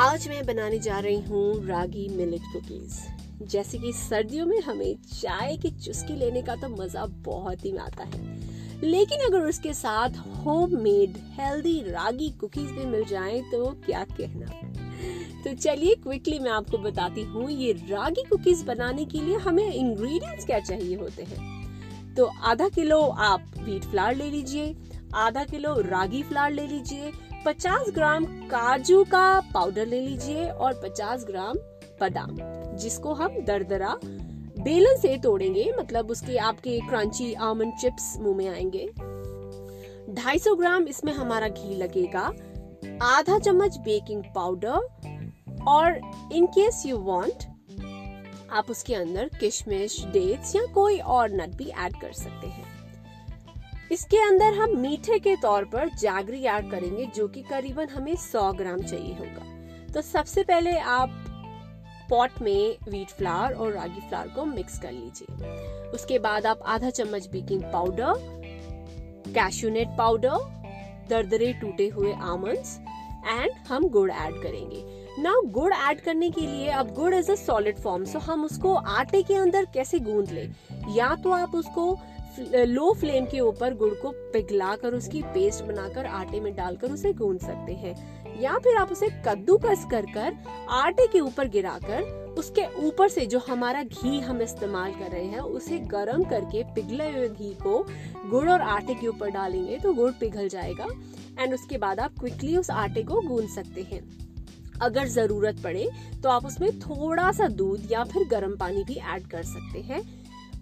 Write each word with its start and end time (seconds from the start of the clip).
आज 0.00 0.26
मैं 0.28 0.44
बनाने 0.46 0.78
जा 0.78 0.98
रही 0.98 1.20
हूँ 1.20 1.66
रागी 1.66 2.08
मिलेट 2.08 2.42
कुकीज 2.52 3.48
जैसे 3.50 3.78
कि 3.78 3.92
सर्दियों 3.92 4.46
में 4.46 4.60
हमें 4.60 4.94
चाय 5.12 5.56
की 5.56 5.70
चुस्की 5.70 6.14
लेने 6.14 6.42
का 6.42 6.56
तो 6.56 6.68
मज़ा 6.68 7.04
बहुत 7.26 7.64
ही 7.64 7.76
आता 7.76 8.04
है। 8.04 8.80
लेकिन 8.82 9.20
अगर 9.26 9.40
उसके 9.40 9.74
साथ 9.74 10.18
home 10.36 10.76
made 10.76 11.18
healthy 11.38 11.78
ragi 11.82 12.30
cookies 12.30 12.70
भी 12.70 12.84
मिल 12.84 13.04
जाएँ 13.04 13.40
तो 13.52 13.64
क्या 13.86 14.04
कहना? 14.10 14.46
तो 15.44 15.54
चलिए 15.54 15.94
क्विकली 15.94 16.38
मैं 16.38 16.50
आपको 16.50 16.78
बताती 16.78 17.22
हूँ, 17.22 17.50
ये 17.50 17.72
रागी 17.72 18.22
कुकीज 18.22 18.62
बनाने 18.62 19.04
के 19.04 19.20
लिए 19.20 19.36
हमें 19.38 19.72
इंग्रेडिएंट्स 19.72 20.46
क्या 20.46 20.60
चाहिए 20.60 20.96
होते 20.96 21.22
हैं। 21.22 22.14
तो 22.14 22.24
आधा 22.44 22.68
किलो 22.68 23.00
आप 23.00 23.46
व्हीट 23.58 23.84
फ्लावर 23.84 24.14
ले 24.14 24.30
लीजिए 24.30 24.74
आधा 25.14 25.44
किलो 25.44 25.74
रागी 25.80 26.22
फ्लावर 26.22 26.50
ले 26.50 26.66
लीजिए 26.66 27.12
50 27.46 27.90
ग्राम 27.94 28.24
काजू 28.24 29.02
का 29.04 29.40
पाउडर 29.54 29.86
ले 29.86 30.00
लीजिए 30.00 30.48
और 30.48 30.80
50 30.84 31.24
ग्राम 31.24 31.58
बादाम, 32.00 32.36
जिसको 32.76 33.14
हम 33.14 33.40
दरदरा 33.40 33.98
बेलन 34.04 34.96
से 34.96 35.16
तोड़ेंगे 35.18 35.72
मतलब 35.78 36.10
उसके 36.10 36.36
आपके 36.38 36.78
क्रंची 36.80 37.32
आमंड 37.34 37.72
चिप्स 37.80 38.16
मुँह 38.18 38.36
में 38.36 38.48
आएँगे। 38.48 38.88
250 40.14 40.54
ग्राम 40.54 40.88
इसमें 40.88 41.12
हमारा 41.12 41.48
घी 41.48 41.74
लगेगा, 41.74 42.32
आधा 43.02 43.38
चम्मच 43.38 43.78
बेकिंग 43.78 44.22
पाउडर 44.34 45.62
और 45.68 46.00
इन 46.32 46.46
केस 46.46 46.82
यू 46.86 46.98
वांट 46.98 47.52
आप 48.52 48.70
उसके 48.70 48.94
अंदर 48.94 49.30
किशमिश 49.40 50.04
डेट्स 50.06 50.56
या 50.56 50.62
कोई 50.74 50.98
और 50.98 51.30
नट 51.30 51.54
भी 51.56 51.68
ऐड 51.68 52.00
कर 52.00 52.12
सकते 52.12 52.46
हैं। 52.46 52.73
इसके 53.92 54.16
अंदर 54.18 54.54
हम 54.54 54.76
मीठे 54.76 55.18
के 55.18 55.34
तौर 55.36 55.64
पर 55.64 55.88
जागरी 55.88 56.42
ऐड 56.42 56.70
करेंगे, 56.70 57.06
जो 57.06 57.28
कि 57.28 57.42
करीबन 57.42 57.88
हमें 57.88 58.14
100 58.14 58.52
ग्राम 58.52 58.82
चाहिए 58.82 59.14
होगा। 59.14 59.92
तो 59.92 60.02
सबसे 60.02 60.42
पहले 60.42 60.78
आप 60.78 61.20
पॉट 62.10 62.30
में 62.42 62.76
व्हीट 62.88 63.08
फ्लावर 63.08 63.52
और 63.52 63.72
रागी 63.72 64.00
फ्लावर 64.00 64.28
को 64.28 64.44
मिक्स 64.44 64.78
कर 64.78 64.92
लीजिए। 64.92 65.90
उसके 65.90 66.18
बाद 66.18 66.46
आप 66.46 66.62
आधा 66.66 66.90
चम्मच 66.90 67.28
baking 67.32 67.62
powder 67.62 68.12
cashew nut 69.34 69.88
powder 69.98 70.52
दरदरे 71.08 71.52
टूटे 71.52 71.88
हुए 71.88 72.12
आमंड्स 72.12 72.78
एंड 73.26 73.50
हम 73.68 73.88
गुड़ 73.88 74.10
ऐड 74.10 74.42
करेंगे। 74.42 74.93
ना 75.18 75.34
गुड़ 75.46 75.72
ऐड 75.72 76.00
करने 76.00 76.30
के 76.30 76.40
लिए 76.40 76.68
अब 76.68 76.92
गुड़ 76.94 77.14
is 77.14 77.30
a 77.32 77.34
solid 77.34 77.76
form 77.78 78.04
so 78.04 78.18
हम 78.18 78.44
उसको 78.44 78.74
आटे 78.74 79.22
के 79.22 79.34
अंदर 79.34 79.64
कैसे 79.64 79.98
गूंद 79.98 80.30
ले? 80.30 80.48
या 80.94 81.14
तो 81.14 81.30
आप 81.30 81.54
उसको 81.54 81.96
लो 82.66 82.92
फ्लेम 82.94 83.26
के 83.26 83.40
ऊपर 83.40 83.74
गुड़ 83.74 83.92
को 83.94 84.10
पिघला 84.32 84.74
कर 84.76 84.94
उसकी 84.94 85.22
पेस्ट 85.34 85.64
बनाकर 85.64 86.06
आटे 86.06 86.40
में 86.40 86.54
डालकर 86.56 86.92
उसे 86.92 87.12
गूंद 87.12 87.40
सकते 87.40 87.72
हैं। 87.74 88.40
या 88.40 88.56
फिर 88.58 88.76
आप 88.76 88.92
उसे 88.92 89.08
कद्दूकस 89.26 89.84
कर 89.90 90.06
कर 90.06 90.36
आटे 90.70 91.06
के 91.06 91.20
ऊपर 91.20 91.48
गिराकर 91.48 92.02
उसके 92.38 92.64
ऊपर 92.86 93.08
से 93.08 93.26
जो 93.26 93.38
हमारा 93.38 93.82
घी 93.82 94.20
हम 94.20 94.42
इस्तेमाल 94.42 94.92
कर 94.92 95.10
रहे 95.10 95.24
हैं, 95.24 95.40
उसे 95.40 95.78
गर्म 95.78 96.24
करके 96.24 96.62
पिघले 96.74 97.10
हुए 97.10 97.28
घी 97.28 97.54
को 97.62 97.86
गुड़ 98.30 98.48
और 98.50 98.60
आटे 98.60 98.94
के 98.94 99.06
ऊपर 99.06 99.30
डालेंगे 99.30 99.78
तो 99.78 99.92
गुड़ 99.92 100.10
पिघल 100.10 100.48
जाएगा। 100.48 100.86
एंड 101.38 101.54
उसके 101.54 101.78
बाद 101.78 102.00
आप 102.00 102.18
क्विकली 102.20 102.56
उस 102.56 102.70
आटे 102.70 103.02
को 103.02 103.20
गूंद 103.20 103.48
सकते 103.48 103.82
हैं। 103.82 104.02
अगर 104.84 105.06
ज़रूरत 105.08 105.62
पड़े 105.64 105.88
तो 106.22 106.28
आप 106.28 106.46
उसमें 106.46 106.78
थोड़ा 106.80 107.30
सा 107.32 107.48
दूध 107.50 107.90
या 107.92 108.04
फिर 108.04 108.28
गर्म 108.28 108.56
पानी 108.56 108.84
भी 108.84 108.94
ऐड 108.94 109.26
कर 109.26 109.42
सकते 109.44 109.80
हैं। 109.82 110.02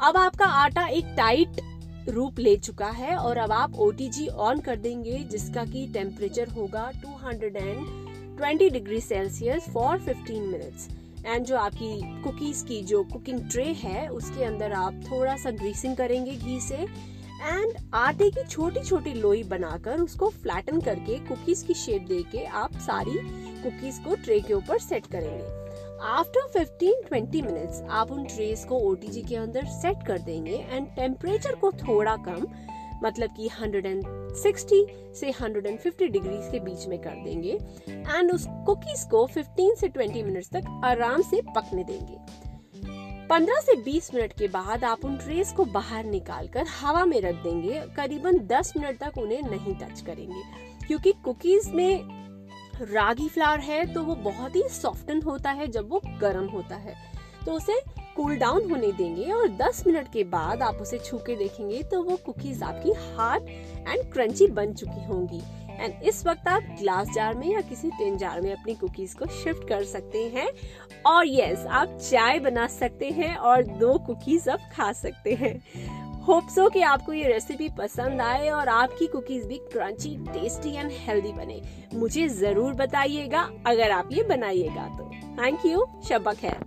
अब 0.00 0.16
आपका 0.16 0.46
आटा 0.46 0.86
एक 0.88 1.14
टाइट 1.16 1.60
रूप 2.08 2.38
ले 2.38 2.56
चुका 2.58 2.88
है 2.88 3.16
और 3.16 3.36
अब 3.38 3.52
आप 3.52 3.74
ओ 3.74 3.90
ऑन 4.38 4.60
कर 4.60 4.76
देंगे, 4.78 5.18
जिसका 5.30 5.64
की 5.64 5.86
टेम्परेचर 5.92 6.48
होगा 6.48 6.90
220 6.96 8.70
degree 8.70 9.00
Celsius 9.00 9.68
for 9.70 9.98
15 10.00 10.40
minutes 10.42 10.88
and 11.26 11.44
जो 11.44 11.56
आपकी 11.56 12.22
कुकीज 12.22 12.62
की, 12.62 12.80
जो 12.82 13.02
कुकिंग 13.04 13.40
ट्रे 13.50 13.64
है, 13.74 14.08
उसके 14.08 14.44
अंदर 14.44 14.72
आप 14.72 15.00
थोड़ा 15.10 15.36
सा 15.36 15.50
ग्रीसिंग 15.52 15.96
करेंगे 15.96 16.32
घी 16.32 16.60
से। 16.60 16.86
एंड 17.42 17.76
आटे 17.94 18.30
की 18.30 18.44
छोटी 18.44 18.80
छोटी 18.80 19.12
लोई 19.14 19.42
बनाकर 19.44 20.00
उसको 20.00 20.28
फ्लैटन 20.42 20.80
करके 20.80 21.18
कुकीज 21.18 21.62
की 21.62 21.74
शेप 21.74 22.02
देके 22.02 22.44
आप 22.44 22.72
सारी 22.78 23.18
कुकीज 23.62 23.98
को 23.98 24.14
ट्रे 24.14 24.40
के 24.40 24.54
ऊपर 24.54 24.78
सेट 24.78 25.06
करेंगे। 25.06 25.58
आफ्टर 26.08 26.48
15-20 26.48 27.42
मिनट्स 27.42 27.82
आप 27.90 28.12
उन 28.12 28.24
ट्रेस 28.24 28.64
को 28.64 28.78
ओ 28.90 28.94
के 29.02 29.36
अंदर 29.36 29.64
सेट 29.72 30.06
कर 30.06 30.18
देंगे 30.18 30.66
एंड 30.70 30.86
टेम्परेचर 30.86 31.54
को 31.54 31.72
थोड़ा 31.72 32.16
कम 32.16 32.46
मतलब 33.04 33.30
कि 33.36 33.48
160 33.48 34.84
से 35.14 35.32
150 35.32 36.08
डिग्री 36.08 36.36
के 36.52 36.60
बीच 36.60 36.86
में 36.86 36.98
कर 36.98 37.22
देंगे। 37.24 37.58
एंड 37.88 38.32
उस 38.32 38.46
कुकीज 38.66 39.04
को 39.10 39.26
15 39.26 39.74
से 39.80 39.88
20 39.88 40.22
मिनट्स 40.24 40.50
तक 40.50 40.80
आराम 40.84 41.22
से 41.22 41.40
पकने 41.56 41.84
देंगे। 41.84 42.18
15 43.30 43.60
से 43.60 43.74
20 43.76 44.14
मिनट 44.14 44.32
के 44.32 44.46
बाद 44.48 44.84
आप 44.84 45.04
उन 45.04 45.16
ट्रेस 45.16 45.52
को 45.52 45.64
बाहर 45.64 46.04
निकालकर 46.04 46.66
हवा 46.80 47.04
में 47.04 47.20
रख 47.20 47.34
देंगे। 47.34 47.80
करीबन 47.96 48.38
10 48.46 48.72
मिनट 48.76 48.98
तक 48.98 49.18
उन्हें 49.18 49.42
नहीं 49.42 49.74
टच 49.74 50.00
करेंगे। 50.00 50.42
क्योंकि 50.86 51.12
कुकीज 51.24 51.68
में 51.68 52.00
रागी 52.92 53.28
फ्लावर 53.28 53.60
है 53.60 53.84
तो 53.94 54.02
वो 54.02 54.14
बहुत 54.14 54.56
ही 54.56 54.62
सॉफ्टन 54.70 55.22
होता 55.22 55.50
है 55.50 55.66
जब 55.66 55.90
वो 55.90 56.00
गर्म 56.20 56.46
होता 56.46 56.76
है। 56.76 56.94
तो 57.46 57.52
उसे 57.52 57.80
कूल 58.16 58.36
डाउन 58.36 58.70
होने 58.70 58.92
देंगे 58.92 59.30
और 59.32 59.48
10 59.58 59.86
मिनट 59.86 60.12
के 60.12 60.24
बाद 60.24 60.62
आप 60.62 60.74
उसे 60.74 60.98
छू 60.98 61.18
के 61.18 61.36
देखेंगे 61.36 61.82
तो 61.82 62.02
वो 62.02 62.16
कुकीज 62.16 62.62
आपकी 62.62 62.92
हार्ड 63.16 63.48
एंड 63.88 64.12
क्रंची 64.12 64.46
बन 64.46 64.74
चुकी 64.74 65.04
होंगी। 65.04 65.42
एंड 65.80 66.02
इस 66.02 66.26
वक्त 66.26 66.48
आप 66.48 66.62
ग्लास 66.80 67.08
जार 67.14 67.34
में 67.34 67.46
या 67.48 67.60
किसी 67.60 67.90
टिन 67.90 68.16
जार 68.18 68.40
में 68.40 68.52
अपनी 68.52 68.74
कुकीज 68.74 69.14
को 69.14 69.26
शिफ्ट 69.34 69.68
कर 69.68 69.84
सकते 69.84 70.24
हैं। 70.34 70.48
और 71.06 71.26
यस 71.28 71.64
आप 71.68 71.98
चाय 72.00 72.38
बना 72.38 72.66
सकते 72.68 73.10
हैं 73.10 73.34
और 73.36 73.62
दो 73.62 73.96
कुकीज 74.06 74.48
अब 74.48 74.68
खा 74.72 74.92
सकते 74.92 75.34
हैं। 75.34 75.54
होप 76.22 76.48
सो 76.48 76.68
कि 76.70 76.80
आपको 76.82 77.12
ये 77.12 77.28
रेसिपी 77.28 77.68
पसंद 77.68 78.20
आए 78.20 78.48
और 78.48 78.68
आपकी 78.68 79.06
कुकीज 79.06 79.46
भी 79.46 79.56
क्रंची 79.72 80.16
टेस्टी 80.24 80.74
एंड 80.76 80.90
हेल्दी 80.96 81.32
बने। 81.32 81.60
मुझे 81.94 82.28
ज़रूर 82.28 82.72
बताइएगा 82.74 83.48
अगर 83.66 83.90
आप 83.90 84.08
ये 84.12 84.22
बनाइएगा 84.22 84.86
तो। 84.98 85.10
थैंक 85.38 85.66
यू 85.66 85.86
शबक 86.08 86.44
है। 86.44 86.58